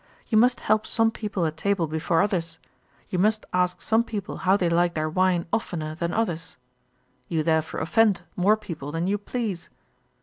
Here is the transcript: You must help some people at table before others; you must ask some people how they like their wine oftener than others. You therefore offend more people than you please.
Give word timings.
You 0.29 0.35
must 0.35 0.61
help 0.61 0.87
some 0.87 1.11
people 1.11 1.45
at 1.45 1.57
table 1.57 1.85
before 1.85 2.23
others; 2.23 2.57
you 3.09 3.19
must 3.19 3.45
ask 3.53 3.81
some 3.83 4.03
people 4.03 4.37
how 4.37 4.57
they 4.57 4.67
like 4.67 4.95
their 4.95 5.07
wine 5.11 5.45
oftener 5.53 5.93
than 5.93 6.11
others. 6.11 6.57
You 7.27 7.43
therefore 7.43 7.81
offend 7.81 8.23
more 8.35 8.57
people 8.57 8.91
than 8.91 9.05
you 9.05 9.19
please. 9.19 9.69